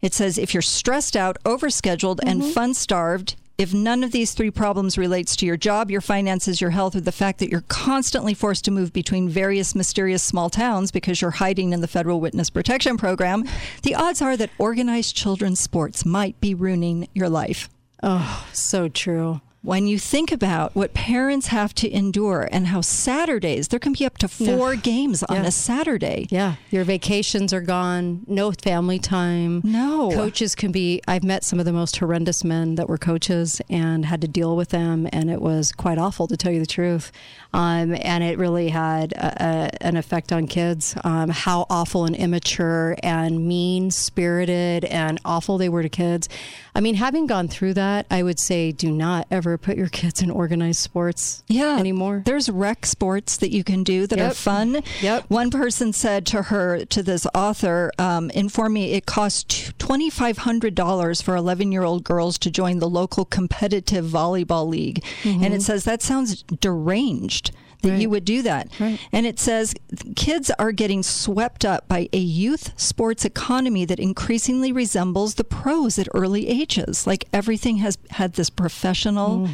It 0.00 0.12
says 0.12 0.38
if 0.38 0.52
you're 0.52 0.60
stressed 0.62 1.14
out, 1.16 1.38
overscheduled, 1.44 2.18
and 2.26 2.42
Mm-hmm. 2.42 2.50
fun 2.50 2.74
starved, 2.74 3.36
if 3.58 3.74
none 3.74 4.02
of 4.02 4.12
these 4.12 4.34
three 4.34 4.50
problems 4.50 4.98
relates 4.98 5.36
to 5.36 5.46
your 5.46 5.56
job, 5.56 5.90
your 5.90 6.00
finances, 6.00 6.60
your 6.60 6.70
health, 6.70 6.96
or 6.96 7.00
the 7.00 7.12
fact 7.12 7.38
that 7.38 7.50
you're 7.50 7.64
constantly 7.68 8.34
forced 8.34 8.64
to 8.64 8.70
move 8.70 8.92
between 8.92 9.28
various 9.28 9.74
mysterious 9.74 10.22
small 10.22 10.50
towns 10.50 10.90
because 10.90 11.20
you're 11.20 11.30
hiding 11.32 11.72
in 11.72 11.80
the 11.80 11.88
federal 11.88 12.20
witness 12.20 12.50
protection 12.50 12.96
program, 12.96 13.44
the 13.82 13.94
odds 13.94 14.22
are 14.22 14.36
that 14.36 14.50
organized 14.58 15.14
children's 15.14 15.60
sports 15.60 16.04
might 16.04 16.40
be 16.40 16.54
ruining 16.54 17.08
your 17.14 17.28
life. 17.28 17.68
Oh, 18.02 18.46
so 18.52 18.88
true. 18.88 19.40
When 19.64 19.86
you 19.86 19.96
think 19.96 20.32
about 20.32 20.74
what 20.74 20.92
parents 20.92 21.46
have 21.46 21.72
to 21.76 21.88
endure 21.88 22.48
and 22.50 22.66
how 22.66 22.80
Saturdays, 22.80 23.68
there 23.68 23.78
can 23.78 23.92
be 23.92 24.04
up 24.04 24.18
to 24.18 24.26
four 24.26 24.74
games 24.74 25.22
on 25.22 25.36
Yeah. 25.36 25.46
a 25.46 25.50
Saturday. 25.52 26.26
Yeah, 26.30 26.56
your 26.70 26.82
vacations 26.82 27.52
are 27.52 27.60
gone. 27.60 28.22
No 28.26 28.50
family 28.50 28.98
time. 28.98 29.60
No. 29.62 30.10
Coaches 30.10 30.56
can 30.56 30.72
be. 30.72 31.00
I've 31.06 31.22
met 31.22 31.44
some 31.44 31.60
of 31.60 31.64
the 31.64 31.72
most 31.72 31.96
horrendous 31.98 32.42
men 32.42 32.74
that 32.74 32.88
were 32.88 32.98
coaches 32.98 33.60
and 33.70 34.06
had 34.06 34.20
to 34.22 34.28
deal 34.28 34.56
with 34.56 34.70
them, 34.70 35.08
and 35.12 35.30
it 35.30 35.40
was 35.40 35.70
quite 35.70 35.96
awful 35.96 36.26
to 36.26 36.36
tell 36.36 36.50
you 36.50 36.58
the 36.58 36.66
truth. 36.66 37.12
Um, 37.54 37.94
and 38.00 38.24
it 38.24 38.38
really 38.38 38.68
had 38.70 39.12
a, 39.12 39.44
a, 39.44 39.82
an 39.86 39.96
effect 39.96 40.32
on 40.32 40.46
kids. 40.46 40.94
Um, 41.04 41.28
how 41.28 41.66
awful 41.68 42.04
and 42.06 42.16
immature 42.16 42.96
and 43.02 43.46
mean 43.46 43.90
spirited 43.90 44.84
and 44.86 45.20
awful 45.24 45.58
they 45.58 45.68
were 45.68 45.82
to 45.82 45.88
kids. 45.88 46.28
I 46.74 46.80
mean, 46.80 46.94
having 46.94 47.26
gone 47.26 47.48
through 47.48 47.74
that, 47.74 48.06
I 48.10 48.22
would 48.22 48.38
say 48.40 48.72
do 48.72 48.90
not 48.90 49.26
ever 49.30 49.58
put 49.58 49.76
your 49.76 49.88
kids 49.88 50.22
in 50.22 50.30
organized 50.30 50.80
sports 50.80 51.42
yeah 51.48 51.76
anymore. 51.78 52.22
there's 52.24 52.48
rec 52.48 52.86
sports 52.86 53.36
that 53.36 53.50
you 53.50 53.62
can 53.64 53.82
do 53.84 54.06
that 54.06 54.18
are 54.18 54.30
fun 54.32 54.82
Yep. 55.02 55.24
one 55.28 55.50
person 55.50 55.92
said 55.92 56.24
to 56.26 56.42
her 56.44 56.84
to 56.86 57.02
this 57.02 57.26
author 57.34 57.92
um, 57.98 58.30
inform 58.30 58.72
me 58.74 58.92
it 58.92 59.04
costs 59.06 59.70
$2500 59.78 61.22
for 61.22 61.36
11 61.36 61.72
year 61.72 61.82
old 61.82 62.04
girls 62.04 62.38
to 62.38 62.50
join 62.50 62.78
the 62.78 62.88
local 62.88 63.24
competitive 63.24 64.04
volleyball 64.06 64.66
league 64.68 65.02
Mm-hmm. 65.22 65.44
and 65.44 65.54
it 65.54 65.62
says 65.62 65.84
that 65.84 66.00
sounds 66.02 66.42
deranged 66.42 67.41
that 67.82 67.90
Right. 67.90 68.00
you 68.00 68.10
would 68.10 68.24
do 68.24 68.42
that. 68.42 68.68
Right. 68.80 68.98
And 69.12 69.26
it 69.26 69.38
says 69.38 69.74
kids 70.16 70.50
are 70.58 70.72
getting 70.72 71.02
swept 71.02 71.64
up 71.64 71.86
by 71.88 72.08
a 72.12 72.18
youth 72.18 72.72
sports 72.80 73.24
economy 73.24 73.84
that 73.84 73.98
increasingly 74.00 74.72
resembles 74.72 75.34
the 75.34 75.44
pros 75.44 75.98
at 75.98 76.08
early 76.14 76.48
ages. 76.48 77.06
Like 77.06 77.26
everything 77.32 77.76
has 77.78 77.98
had 78.10 78.34
this 78.34 78.50
professional 78.50 79.48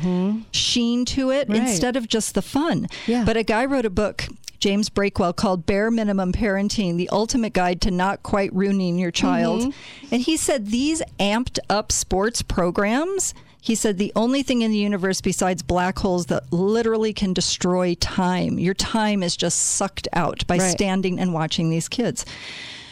sheen 0.53 1.05
to 1.07 1.31
it 1.31 1.49
Mm-hmm. 1.49 1.53
Right. 1.53 1.63
instead 1.69 1.97
of 1.97 2.09
just 2.09 2.35
the 2.35 2.43
fun. 2.43 2.87
Yeah. 3.07 3.25
But 3.25 3.37
a 3.37 3.43
guy 3.43 3.65
wrote 3.65 3.87
a 3.87 3.91
book. 3.91 4.27
James 4.61 4.91
Breakwell 4.91 5.37
called 5.37 5.67
Bare 5.67 5.89
Minimum 5.89 6.33
Parenting, 6.33 6.97
the 6.97 7.09
ultimate 7.11 7.53
guide 7.53 7.81
to 7.83 7.93
not 7.93 8.25
quite 8.25 8.53
ruining 8.53 8.99
your 8.99 9.13
child. 9.13 9.61
Mm-hmm. 9.63 10.07
And 10.15 10.23
he 10.23 10.37
said 10.37 10.67
these 10.67 11.01
amped 11.21 11.61
up 11.71 11.93
sports 11.93 12.43
programs, 12.43 13.35
he 13.61 13.75
said 13.75 13.99
the 13.99 14.13
only 14.15 14.43
thing 14.43 14.63
in 14.63 14.71
the 14.71 14.79
universe 14.79 15.21
besides 15.21 15.63
black 15.63 15.99
holes 15.99 16.27
that 16.27 16.53
literally 16.53 17.13
can 17.13 17.33
destroy 17.33 17.95
time. 17.95 18.59
Your 18.59 18.75
time 18.75 19.23
is 19.23 19.37
just 19.37 19.59
sucked 19.59 20.09
out 20.13 20.47
by 20.47 20.59
Right. 20.59 20.71
standing 20.71 21.19
and 21.19 21.33
watching 21.33 21.71
these 21.71 21.89
kids. 21.89 22.25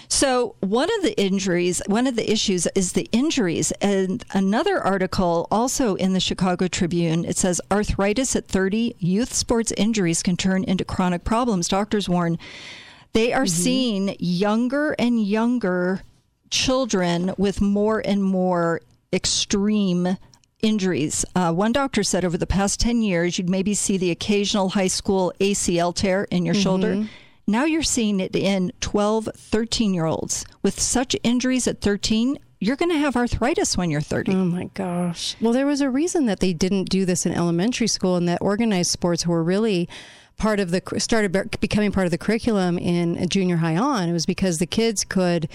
So, 0.08 0.54
one 0.60 0.88
of 0.96 1.02
the 1.02 1.18
injuries, 1.20 1.82
one 1.86 2.06
of 2.06 2.14
the 2.14 2.30
issues 2.30 2.68
is 2.76 2.92
the 2.92 3.08
injuries. 3.10 3.72
And 3.80 4.24
another 4.32 4.78
article, 4.80 5.48
also 5.50 5.96
in 5.96 6.12
the 6.12 6.20
Chicago 6.20 6.68
Tribune, 6.68 7.24
it 7.24 7.36
says 7.36 7.60
arthritis 7.72 8.36
at 8.36 8.46
30, 8.46 8.94
youth 9.00 9.34
sports 9.34 9.72
injuries 9.76 10.22
can 10.22 10.36
turn 10.36 10.62
into 10.62 10.84
chronic 10.84 11.24
problems. 11.24 11.66
Doctors 11.66 12.08
warn 12.08 12.38
they 13.14 13.32
are 13.32 13.44
mm-hmm. 13.44 13.62
seeing 13.62 14.16
younger 14.18 14.94
and 14.98 15.24
younger 15.24 16.02
children 16.50 17.34
with 17.36 17.60
more 17.60 18.00
and 18.04 18.22
more 18.22 18.80
extreme 19.12 20.16
injuries. 20.62 21.24
Uh, 21.34 21.52
one 21.52 21.72
doctor 21.72 22.02
said 22.02 22.24
over 22.24 22.38
the 22.38 22.46
past 22.46 22.80
10 22.80 23.02
years, 23.02 23.38
you'd 23.38 23.48
maybe 23.50 23.74
see 23.74 23.96
the 23.96 24.10
occasional 24.10 24.70
high 24.70 24.86
school 24.86 25.32
ACL 25.40 25.94
tear 25.94 26.24
in 26.30 26.44
your 26.44 26.54
shoulder. 26.54 27.06
Now 27.46 27.64
you're 27.64 27.82
seeing 27.82 28.18
it 28.18 28.34
in 28.34 28.72
12, 28.80 29.28
13 29.36 29.94
year 29.94 30.06
olds. 30.06 30.44
With 30.62 30.80
such 30.80 31.14
injuries 31.22 31.68
at 31.68 31.80
13, 31.80 32.38
you're 32.58 32.76
going 32.76 32.90
to 32.90 32.98
have 32.98 33.16
arthritis 33.16 33.76
when 33.76 33.90
you're 33.90 34.00
30. 34.00 34.32
Oh 34.32 34.44
my 34.44 34.64
gosh. 34.74 35.36
Well, 35.40 35.52
there 35.52 35.66
was 35.66 35.80
a 35.80 35.90
reason 35.90 36.26
that 36.26 36.40
they 36.40 36.52
didn't 36.52 36.88
do 36.88 37.04
this 37.04 37.26
in 37.26 37.32
elementary 37.32 37.86
school 37.86 38.16
and 38.16 38.28
that 38.28 38.38
organized 38.40 38.90
sports 38.90 39.26
were 39.26 39.44
really 39.44 39.88
part 40.38 40.58
of 40.58 40.70
the 40.70 40.82
started 40.98 41.60
becoming 41.60 41.92
part 41.92 42.06
of 42.06 42.10
the 42.10 42.18
curriculum 42.18 42.78
in 42.78 43.28
junior 43.28 43.58
high 43.58 43.76
on. 43.76 44.08
It 44.08 44.12
was 44.12 44.26
because 44.26 44.58
the 44.58 44.66
kids 44.66 45.04
could 45.04 45.48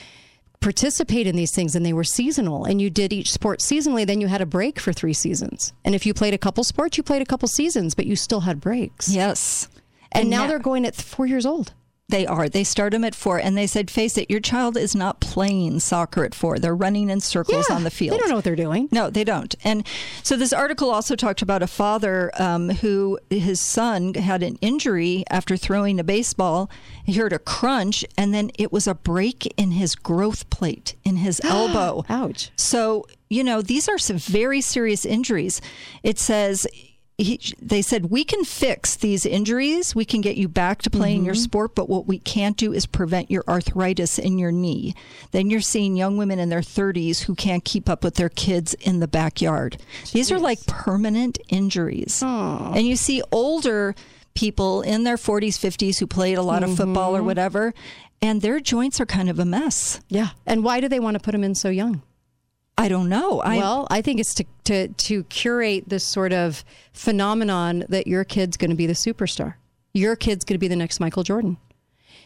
participate 0.61 1.27
in 1.27 1.35
these 1.35 1.53
things 1.53 1.75
and 1.75 1.85
they 1.85 1.91
were 1.91 2.03
seasonal 2.03 2.65
and 2.65 2.79
you 2.81 2.89
did 2.89 3.11
each 3.11 3.31
sport 3.31 3.59
seasonally 3.59 4.05
then 4.05 4.21
you 4.21 4.27
had 4.27 4.41
a 4.41 4.45
break 4.45 4.79
for 4.79 4.93
3 4.93 5.11
seasons. 5.11 5.73
And 5.83 5.93
if 5.95 6.05
you 6.05 6.13
played 6.13 6.33
a 6.33 6.37
couple 6.37 6.63
sports, 6.63 6.97
you 6.97 7.03
played 7.03 7.21
a 7.21 7.25
couple 7.25 7.47
seasons, 7.47 7.95
but 7.95 8.05
you 8.05 8.15
still 8.15 8.41
had 8.41 8.61
breaks. 8.61 9.09
Yes. 9.09 9.67
And, 10.11 10.29
now 10.29 10.43
na- 10.43 10.47
they're 10.47 10.59
going 10.59 10.85
at 10.85 10.95
4 10.95 11.25
years 11.25 11.45
old. 11.45 11.73
They 12.11 12.27
are. 12.27 12.47
They 12.49 12.63
start 12.63 12.91
them 12.91 13.03
at 13.03 13.15
four, 13.15 13.39
and 13.39 13.57
they 13.57 13.67
said, 13.67 13.89
"Face 13.89 14.17
it, 14.17 14.29
your 14.29 14.39
child 14.39 14.77
is 14.77 14.93
not 14.93 15.19
playing 15.19 15.79
soccer 15.79 16.23
at 16.23 16.35
four. 16.35 16.59
They're 16.59 16.75
running 16.75 17.09
in 17.09 17.21
circles 17.21 17.69
on 17.69 17.83
the 17.83 17.89
field. 17.89 18.13
They 18.13 18.19
don't 18.19 18.29
know 18.29 18.35
what 18.35 18.43
they're 18.43 18.55
doing. 18.55 18.89
No, 18.91 19.09
they 19.09 19.23
don't. 19.23 19.55
And 19.63 19.87
so 20.21 20.35
this 20.35 20.53
article 20.53 20.91
also 20.91 21.15
talked 21.15 21.41
about 21.41 21.63
a 21.63 21.67
father 21.67 22.31
um, 22.37 22.69
who 22.69 23.17
his 23.29 23.59
son 23.59 24.13
had 24.13 24.43
an 24.43 24.57
injury 24.61 25.23
after 25.29 25.57
throwing 25.57 25.99
a 25.99 26.03
baseball. 26.03 26.69
He 27.03 27.13
heard 27.13 27.33
a 27.33 27.39
crunch, 27.39 28.05
and 28.17 28.33
then 28.33 28.51
it 28.59 28.71
was 28.71 28.87
a 28.87 28.93
break 28.93 29.51
in 29.57 29.71
his 29.71 29.95
growth 29.95 30.49
plate 30.49 30.95
in 31.03 31.17
his 31.17 31.41
elbow. 31.45 32.05
Ouch. 32.09 32.51
So, 32.55 33.05
you 33.29 33.43
know, 33.43 33.61
these 33.61 33.87
are 33.87 33.97
some 33.97 34.17
very 34.17 34.61
serious 34.61 35.05
injuries. 35.05 35.61
It 36.03 36.19
says, 36.19 36.67
he, 37.17 37.39
they 37.61 37.81
said, 37.81 38.09
we 38.09 38.23
can 38.23 38.43
fix 38.43 38.95
these 38.95 39.25
injuries. 39.25 39.93
We 39.93 40.05
can 40.05 40.21
get 40.21 40.37
you 40.37 40.47
back 40.47 40.81
to 40.83 40.89
playing 40.89 41.23
your 41.23 41.35
mm-hmm. 41.35 41.43
sport, 41.43 41.75
but 41.75 41.87
what 41.87 42.07
we 42.07 42.17
can't 42.17 42.57
do 42.57 42.73
is 42.73 42.85
prevent 42.85 43.29
your 43.29 43.43
arthritis 43.47 44.17
in 44.17 44.39
your 44.39 44.51
knee. 44.51 44.95
Then 45.31 45.49
you're 45.49 45.61
seeing 45.61 45.95
young 45.95 46.17
women 46.17 46.39
in 46.39 46.49
their 46.49 46.61
30s 46.61 47.21
who 47.21 47.35
can't 47.35 47.63
keep 47.63 47.87
up 47.89 48.03
with 48.03 48.15
their 48.15 48.29
kids 48.29 48.73
in 48.75 48.99
the 48.99 49.07
backyard. 49.07 49.77
These 50.11 50.31
are 50.31 50.39
like 50.39 50.65
permanent 50.65 51.37
injuries. 51.49 52.21
And 52.75 52.87
you 52.87 52.95
see 52.95 53.21
older 53.31 53.93
people 54.33 54.81
in 54.81 55.03
their 55.03 55.17
40s, 55.17 55.59
50s 55.59 55.99
who 55.99 56.07
played 56.07 56.37
a 56.37 56.43
lot 56.43 56.63
of 56.63 56.75
football 56.75 57.13
or 57.15 57.19
mm-hmm. 57.19 57.27
whatever, 57.27 57.73
and 58.21 58.41
their 58.41 58.59
joints 58.59 58.99
are 58.99 59.05
kind 59.05 59.29
of 59.29 59.39
a 59.39 59.45
mess. 59.45 59.99
Yeah. 60.09 60.29
And 60.45 60.63
why 60.63 60.79
do 60.79 60.87
they 60.87 60.99
want 60.99 61.15
to 61.15 61.19
put 61.19 61.33
them 61.33 61.43
in 61.43 61.53
so 61.53 61.69
young? 61.69 62.01
I 62.77 62.87
don't 62.87 63.09
know. 63.09 63.41
I, 63.41 63.57
well, 63.57 63.87
I 63.91 64.01
think 64.01 64.19
it's 64.19 64.33
to, 64.35 64.45
to 64.65 64.87
to 64.87 65.23
curate 65.25 65.83
this 65.87 66.03
sort 66.03 66.33
of 66.33 66.63
phenomenon 66.93 67.85
that 67.89 68.07
your 68.07 68.23
kid's 68.23 68.57
going 68.57 68.71
to 68.71 68.75
be 68.75 68.87
the 68.87 68.93
superstar. 68.93 69.55
Your 69.93 70.15
kid's 70.15 70.45
going 70.45 70.55
to 70.55 70.59
be 70.59 70.67
the 70.67 70.75
next 70.75 70.99
Michael 70.99 71.23
Jordan. 71.23 71.57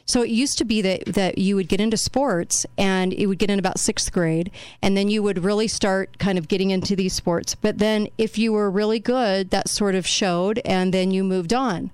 So 0.07 0.21
it 0.21 0.29
used 0.29 0.59
to 0.59 0.65
be 0.65 0.81
that 0.83 1.05
that 1.07 1.39
you 1.39 1.55
would 1.55 1.67
get 1.67 1.81
into 1.81 1.97
sports 1.97 2.65
and 2.77 3.11
it 3.11 3.25
would 3.25 3.39
get 3.39 3.49
in 3.49 3.57
about 3.57 3.79
sixth 3.79 4.11
grade, 4.11 4.51
and 4.81 4.95
then 4.95 5.09
you 5.09 5.23
would 5.23 5.43
really 5.43 5.67
start 5.67 6.19
kind 6.19 6.37
of 6.37 6.47
getting 6.47 6.69
into 6.69 6.95
these 6.95 7.13
sports. 7.13 7.55
But 7.55 7.79
then 7.79 8.07
if 8.17 8.37
you 8.37 8.53
were 8.53 8.69
really 8.69 8.99
good, 8.99 9.49
that 9.49 9.67
sort 9.67 9.95
of 9.95 10.05
showed, 10.05 10.61
and 10.63 10.93
then 10.93 11.09
you 11.11 11.23
moved 11.23 11.53
on. 11.53 11.91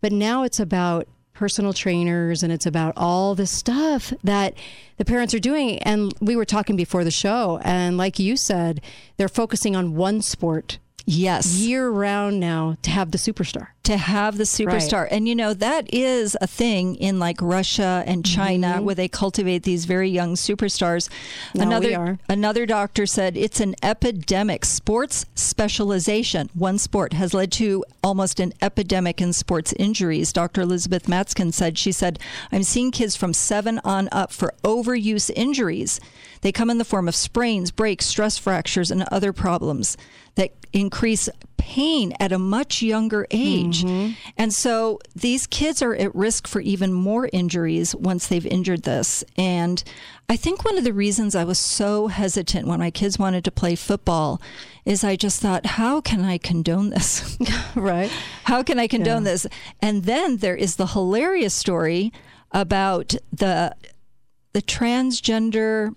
But 0.00 0.12
now 0.12 0.42
it's 0.42 0.58
about 0.58 1.06
personal 1.40 1.72
trainers 1.72 2.42
and 2.42 2.52
it's 2.52 2.66
about 2.66 2.92
all 2.98 3.34
the 3.34 3.46
stuff 3.46 4.12
that 4.22 4.52
the 4.98 5.06
parents 5.06 5.32
are 5.32 5.38
doing. 5.38 5.78
And 5.78 6.12
we 6.20 6.36
were 6.36 6.44
talking 6.44 6.76
before 6.76 7.02
the 7.02 7.10
show, 7.10 7.58
and 7.64 7.96
like 7.96 8.18
you 8.18 8.36
said, 8.36 8.82
they're 9.16 9.26
focusing 9.26 9.74
on 9.74 9.96
one 9.96 10.20
sport 10.20 10.78
yes. 11.06 11.56
year 11.56 11.88
round 11.88 12.40
now 12.40 12.76
to 12.82 12.90
have 12.90 13.12
the 13.12 13.16
superstar. 13.16 13.68
To 13.90 13.96
have 13.96 14.38
the 14.38 14.44
superstar. 14.44 15.08
And 15.10 15.26
you 15.26 15.34
know, 15.34 15.52
that 15.52 15.92
is 15.92 16.36
a 16.40 16.46
thing 16.46 16.94
in 16.94 17.18
like 17.18 17.42
Russia 17.42 18.04
and 18.06 18.24
China 18.24 18.74
mm-hmm. 18.74 18.84
where 18.84 18.94
they 18.94 19.08
cultivate 19.08 19.64
these 19.64 19.84
very 19.84 20.08
young 20.08 20.36
superstars. 20.36 21.08
No, 21.56 21.64
another 21.64 22.20
another 22.28 22.66
doctor 22.66 23.04
said 23.04 23.36
it's 23.36 23.58
an 23.58 23.74
epidemic. 23.82 24.64
Sports 24.64 25.26
specialization, 25.34 26.50
one 26.54 26.78
sport 26.78 27.14
has 27.14 27.34
led 27.34 27.50
to 27.50 27.84
almost 28.00 28.38
an 28.38 28.52
epidemic 28.62 29.20
in 29.20 29.32
sports 29.32 29.72
injuries. 29.72 30.32
Dr. 30.32 30.60
Elizabeth 30.60 31.06
Matzkin 31.06 31.52
said 31.52 31.76
she 31.76 31.90
said, 31.90 32.20
"I'm 32.52 32.62
seeing 32.62 32.92
kids 32.92 33.16
from 33.16 33.34
7 33.34 33.80
on 33.82 34.08
up 34.12 34.30
for 34.30 34.54
overuse 34.62 35.32
injuries. 35.34 35.98
They 36.42 36.52
come 36.52 36.70
in 36.70 36.78
the 36.78 36.84
form 36.84 37.08
of 37.08 37.16
sprains, 37.16 37.72
breaks, 37.72 38.06
stress 38.06 38.38
fractures 38.38 38.92
and 38.92 39.02
other 39.10 39.32
problems 39.32 39.96
that 40.36 40.52
increase 40.72 41.28
pain 41.70 42.12
at 42.18 42.32
a 42.32 42.38
much 42.38 42.82
younger 42.82 43.28
age. 43.30 43.84
Mm-hmm. 43.84 44.14
And 44.36 44.52
so 44.52 44.98
these 45.14 45.46
kids 45.46 45.82
are 45.82 45.94
at 45.94 46.12
risk 46.16 46.48
for 46.48 46.60
even 46.60 46.92
more 46.92 47.30
injuries 47.32 47.94
once 47.94 48.26
they've 48.26 48.46
injured 48.46 48.82
this. 48.82 49.22
And 49.36 49.84
I 50.28 50.34
think 50.34 50.64
one 50.64 50.76
of 50.76 50.82
the 50.82 50.92
reasons 50.92 51.36
I 51.36 51.44
was 51.44 51.60
so 51.60 52.08
hesitant 52.08 52.66
when 52.66 52.80
my 52.80 52.90
kids 52.90 53.20
wanted 53.20 53.44
to 53.44 53.52
play 53.52 53.76
football 53.76 54.42
is 54.84 55.04
I 55.04 55.14
just 55.14 55.40
thought, 55.40 55.64
how 55.64 56.00
can 56.00 56.24
I 56.24 56.38
condone 56.38 56.90
this? 56.90 57.38
Right. 57.76 58.10
How 58.44 58.64
can 58.64 58.80
I 58.80 58.88
condone 58.88 59.22
this? 59.22 59.46
And 59.80 60.02
then 60.02 60.38
there 60.38 60.56
is 60.56 60.74
the 60.74 60.88
hilarious 60.88 61.54
story 61.54 62.12
about 62.50 63.14
the 63.32 63.76
the 64.52 64.62
transgender 64.62 65.94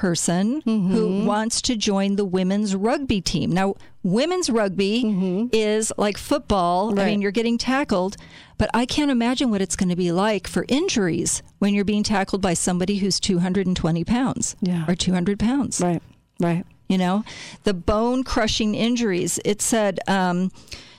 person 0.00 0.62
who 0.62 1.24
wants 1.26 1.60
to 1.60 1.76
join 1.76 2.16
the 2.16 2.24
women's 2.24 2.74
rugby 2.74 3.20
team. 3.20 3.52
Now, 3.52 3.74
women's 4.02 4.48
rugby 4.48 5.50
is 5.52 5.92
like 5.98 6.16
football. 6.16 6.98
I 6.98 7.04
mean, 7.04 7.20
you're 7.20 7.30
getting 7.30 7.58
tackled, 7.58 8.16
but 8.56 8.70
I 8.72 8.86
can't 8.86 9.10
imagine 9.10 9.50
what 9.50 9.60
it's 9.60 9.76
going 9.76 9.90
to 9.90 9.96
be 9.96 10.10
like 10.10 10.48
for 10.48 10.64
injuries 10.68 11.42
when 11.58 11.74
you're 11.74 11.84
being 11.84 12.02
tackled 12.02 12.40
by 12.40 12.54
somebody 12.54 12.96
who's 12.96 13.20
220 13.20 14.02
pounds 14.04 14.56
Yeah. 14.62 14.86
or 14.88 14.94
200 14.94 15.38
pounds 15.38 15.82
Right. 15.82 16.02
Right. 16.40 16.64
you 16.88 16.96
know 16.96 17.22
the 17.64 17.74
bone 17.74 18.24
crushing 18.24 18.74
injuries 18.74 19.38
it 19.44 19.60
said 19.60 20.00
um, 20.08 20.50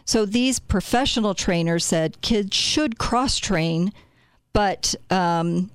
so 0.06 0.26
these 0.28 0.60
professional 0.60 1.34
trainers 1.34 1.84
said 1.86 2.22
kids 2.22 2.56
should 2.56 3.00
cross 3.00 3.38
train 3.40 3.92
but 4.54 4.94
um, 5.10 5.72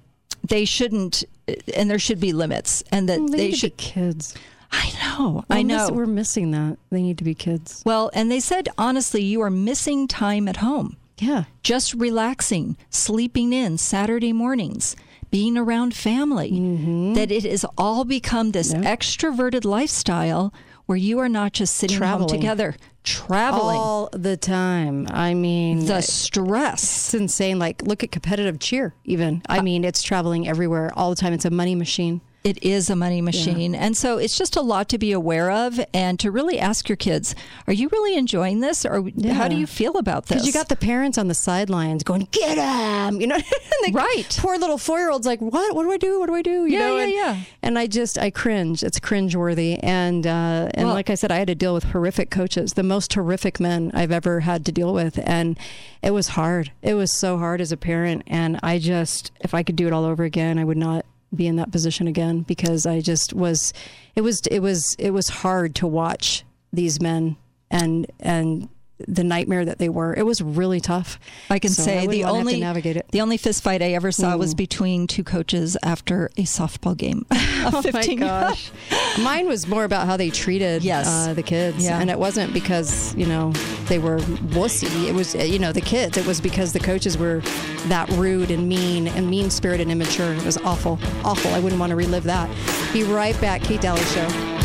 they 0.49 0.65
shouldn't 0.65 1.25
and 1.75 1.91
there 1.91 1.99
should 1.99 2.21
be 2.21 2.33
limits 2.33 2.83
and 2.91 3.09
that 3.09 3.21
They, 3.31 3.37
they, 3.37 3.53
should 3.53 3.77
be 3.77 3.83
kids. 3.85 4.35
i 4.73 4.93
know 5.01 5.45
We're 5.49 5.57
i 5.57 5.63
miss- 5.63 5.89
know 5.89 5.95
we're 5.95 6.07
missing 6.07 6.51
that. 6.53 6.79
They 6.91 7.03
need 7.03 7.19
to 7.19 7.25
be 7.25 7.35
kids. 7.35 7.83
well 7.87 8.11
and 8.15 8.31
they 8.31 8.41
said 8.41 8.69
honestly 8.77 9.23
you 9.23 9.41
are 9.43 9.51
missing 9.51 10.09
time 10.09 10.49
at 10.49 10.57
home 10.59 10.97
Yeah. 11.19 11.45
just 11.63 11.95
relaxing, 11.95 12.77
sleeping 12.91 13.53
in 13.53 13.79
Saturday 13.79 14.33
mornings, 14.33 14.97
being 15.31 15.57
around 15.57 15.95
family. 15.95 16.51
Mm-hmm. 16.53 17.15
That 17.15 17.31
it 17.33 17.45
has 17.45 17.65
all 17.79 18.05
become 18.05 18.51
this 18.53 18.75
extroverted 18.75 19.65
lifestyle 19.65 20.53
where 20.87 20.99
you 20.99 21.19
are 21.19 21.29
not 21.29 21.53
just 21.53 21.75
sitting 21.75 22.01
home 22.01 22.27
together, 22.29 22.77
traveling. 23.07 23.77
All 23.77 24.11
the 24.13 24.37
time. 24.37 25.07
I 25.11 25.33
mean, 25.33 25.87
the 25.87 26.03
stress. 26.03 26.83
it's 26.83 27.15
insane. 27.15 27.59
Like, 27.59 27.83
look 27.83 28.05
at 28.05 28.11
competitive 28.11 28.59
cheer, 28.59 28.95
even. 29.05 29.43
I 29.49 29.59
uh, 29.59 29.63
mean, 29.63 29.85
it's 29.85 30.03
traveling 30.03 30.47
everywhere 30.47 30.93
all 30.95 31.11
the 31.11 31.17
time. 31.17 31.33
It's 31.33 31.47
a 31.47 31.51
money 31.51 31.75
machine. 31.75 32.21
It 32.47 32.63
is 32.63 32.89
a 32.91 32.95
money 32.95 33.21
machine. 33.21 33.75
Yeah. 33.75 33.81
And 33.81 33.97
so 33.97 34.19
it's 34.19 34.39
just 34.39 34.55
a 34.55 34.61
lot 34.61 34.89
to 34.91 34.99
be 34.99 35.11
aware 35.11 35.51
of 35.51 35.81
and 35.93 36.17
to 36.21 36.31
really 36.31 36.61
ask 36.61 36.89
your 36.89 36.95
kids, 36.95 37.35
are 37.67 37.73
you 37.73 37.89
really 37.89 38.17
enjoying 38.17 38.61
this 38.61 38.87
or 38.87 39.09
yeah. 39.17 39.33
how 39.33 39.49
do 39.49 39.57
you 39.57 39.67
feel 39.67 39.97
about 39.97 40.27
this? 40.27 40.37
Because 40.37 40.47
you 40.47 40.53
got 40.53 40.69
the 40.69 40.77
parents 40.77 41.19
on 41.19 41.27
the 41.27 41.35
sidelines 41.35 42.05
going, 42.05 42.29
get 42.31 42.57
him, 42.57 43.21
you 43.21 43.27
know? 43.27 43.41
right. 43.93 44.39
Poor 44.39 44.59
little 44.59 44.79
four 44.79 45.01
year 45.01 45.11
olds 45.11 45.27
like, 45.27 45.41
what? 45.41 45.75
What 45.75 45.83
do 45.83 45.91
I 45.91 45.97
do? 45.97 46.21
What 46.21 46.27
do 46.27 46.37
I 46.37 46.43
do? 46.43 46.67
You 46.67 46.79
yeah, 46.79 46.79
know? 46.79 46.97
yeah, 46.99 47.03
and, 47.03 47.13
yeah. 47.13 47.37
And 47.63 47.79
I 47.81 47.89
just, 47.89 48.17
I 48.17 48.31
cringe. 48.31 48.85
It's 48.85 49.01
cringe 49.01 49.35
worthy. 49.35 49.81
And, 49.81 50.25
uh, 50.25 50.71
and 50.73 50.87
well, 50.87 50.95
like 50.95 51.11
I 51.11 51.17
said, 51.17 51.33
I 51.33 51.39
had 51.39 51.49
to 51.49 51.57
deal 51.57 51.75
with 51.75 51.83
horrific 51.83 52.31
coaches, 52.31 52.75
the 52.75 52.85
most 52.85 53.13
horrific 53.13 53.59
men 53.59 53.91
I've 53.93 54.13
ever 54.13 54.39
had 54.39 54.65
to 54.67 54.73
deal 54.73 54.95
with. 54.95 55.19
And 55.25 55.59
it 56.01 56.13
was 56.13 56.29
hard. 56.29 56.71
It 56.81 56.95
was 56.95 57.13
so 57.13 57.39
hard 57.39 57.61
as 57.61 57.73
a 57.73 57.77
parent. 57.77 58.23
And 58.29 58.61
I 58.63 58.79
just, 58.79 59.33
if 59.41 59.53
I 59.53 59.65
could 59.65 59.75
do 59.75 59.89
it 59.89 59.93
all 59.93 60.05
over 60.05 60.23
again, 60.23 60.61
I 60.61 60.65
would 60.65 60.77
not 60.77 61.05
be 61.37 61.47
in 61.47 61.57
that 61.57 61.73
position 61.73 62.09
again 62.09 62.41
because 62.41 62.87
I 62.87 63.01
just 63.01 63.33
was 63.33 63.73
it 64.15 64.23
was 64.23 64.41
it 64.51 64.61
was 64.61 64.97
it 64.99 65.11
was 65.11 65.29
hard 65.29 65.75
to 65.77 65.87
watch 65.87 66.45
these 66.73 67.01
men 67.01 67.37
and 67.71 68.07
and 68.21 68.69
the 68.99 69.25
nightmare 69.25 69.65
that 69.65 69.79
they 69.79 69.89
were. 69.89 70.15
It 70.15 70.25
was 70.25 70.41
really 70.41 70.81
tough. 70.81 71.19
I 71.51 71.59
can 71.59 71.71
so 71.71 71.83
say 71.83 71.99
I 72.01 72.07
the 72.07 72.25
only 72.25 72.61
navigate 72.61 72.97
it. 72.97 73.07
the 73.11 73.21
only 73.21 73.37
fist 73.37 73.63
fight 73.63 73.83
I 73.83 73.93
ever 73.93 74.11
saw 74.11 74.35
mm. 74.35 74.39
was 74.39 74.55
between 74.55 75.07
two 75.07 75.25
coaches 75.25 75.77
after 75.83 76.27
a 76.37 76.43
softball 76.43 76.97
game. 76.97 77.27
oh 77.31 77.83
my 77.93 78.15
gosh! 78.15 78.71
Mine 79.21 79.47
was 79.49 79.67
more 79.67 79.85
about 79.85 80.07
how 80.07 80.17
they 80.17 80.31
treated 80.31 80.83
yes. 80.83 81.07
uh, 81.07 81.35
the 81.35 81.43
kids, 81.43 81.85
yeah. 81.85 82.01
and 82.01 82.11
it 82.11 82.19
wasn't 82.19 82.53
because 82.53 83.15
you 83.17 83.27
know 83.27 83.53
they 83.89 83.99
were 83.99 84.19
wussy. 84.19 85.09
It 85.09 85.15
was 85.15 85.35
you 85.35 85.59
know 85.59 85.73
the 85.73 85.81
kids. 85.81 86.17
It 86.17 86.27
was 86.27 86.41
because 86.41 86.73
the 86.73 86.81
coaches 86.81 87.19
were 87.19 87.41
that 87.89 88.09
rude 88.13 88.51
and 88.51 88.69
mean 88.69 89.09
and 89.09 89.29
mean 89.29 89.51
spirited 89.51 89.89
and 89.89 89.93
immature. 89.93 90.33
It 90.33 90.45
was 90.45 90.57
awful, 90.59 90.99
awful. 91.25 91.53
I 91.53 91.61
wouldn't 91.61 91.81
want 91.81 91.91
to 91.91 91.97
relive 91.97 92.25
that. 92.25 92.49
Be 92.93 93.05
right 93.05 93.39
back, 93.41 93.63
Kate 93.63 93.81
Dalley 93.81 94.03
Show. 94.05 94.56